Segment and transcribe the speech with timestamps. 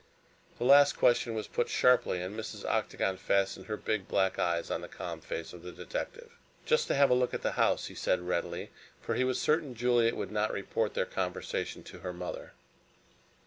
[0.57, 2.65] This last question was put sharply, and Mrs.
[2.65, 6.39] Octagon fastened her big black eyes on the calm face of the detective.
[6.65, 9.75] "Just to have a look at the house," he said readily, for he was certain
[9.75, 12.53] Juliet would not report their conversation to her mother.